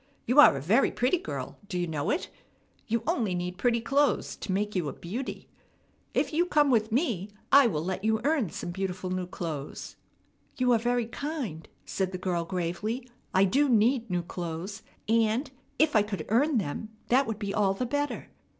You 0.25 0.39
are 0.39 0.57
a 0.57 0.61
very 0.61 0.89
pretty 0.89 1.19
girl; 1.19 1.59
do 1.69 1.77
you 1.77 1.85
know 1.85 2.09
it? 2.09 2.27
You 2.87 3.03
only 3.05 3.35
need 3.35 3.59
pretty 3.59 3.79
clothes 3.81 4.35
to 4.37 4.51
make 4.51 4.75
you 4.75 4.89
a 4.89 4.93
beauty. 4.93 5.47
If 6.15 6.33
you 6.33 6.47
come 6.47 6.71
with 6.71 6.91
me, 6.91 7.29
I 7.51 7.67
will 7.67 7.83
let 7.85 8.03
you 8.03 8.19
earn 8.23 8.49
some 8.49 8.71
beautiful 8.71 9.11
new 9.11 9.27
clothes." 9.27 9.97
"You 10.57 10.71
are 10.73 10.79
very 10.79 11.05
kind," 11.05 11.67
said 11.85 12.13
the 12.13 12.17
girl 12.17 12.45
gravely. 12.45 13.07
"I 13.31 13.43
do 13.45 13.69
need 13.69 14.09
new 14.09 14.23
clothes; 14.23 14.81
and, 15.07 15.51
if 15.77 15.95
I 15.95 16.01
could 16.01 16.25
earn 16.29 16.57
them, 16.57 16.89
that 17.09 17.27
would 17.27 17.37
be 17.37 17.53
all 17.53 17.75
the 17.75 17.85
better." 17.85 18.29